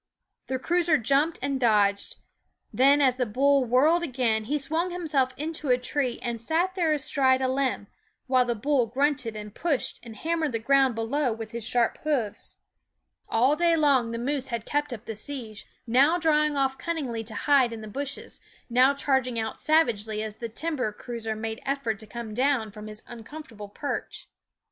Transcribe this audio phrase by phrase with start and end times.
[0.47, 2.15] The cruiser jumped and dodged;
[2.73, 6.91] then, as the bull whirled again, he swung himself into a tree, and sat there
[6.91, 7.85] astride a limb,
[8.25, 12.57] while the bull grunted and pushed and hammered the ground below with his sharp hoofs.
[13.29, 16.79] All THE WOODS day long the moose had kept up the siege, now drawing off
[16.79, 18.39] cunningly to hide in the bushes,
[18.71, 23.03] now charging out savagely as the timber cruiser made effort to come down from his
[23.05, 24.27] uncomfortable perch.